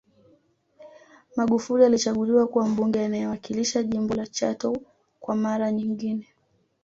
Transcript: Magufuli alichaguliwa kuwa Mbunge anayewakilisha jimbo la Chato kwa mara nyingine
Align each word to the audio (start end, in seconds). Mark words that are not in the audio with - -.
Magufuli 1.35 1.85
alichaguliwa 1.85 2.47
kuwa 2.47 2.67
Mbunge 2.69 3.05
anayewakilisha 3.05 3.83
jimbo 3.83 4.15
la 4.15 4.27
Chato 4.27 4.77
kwa 5.19 5.35
mara 5.35 5.71
nyingine 5.71 6.27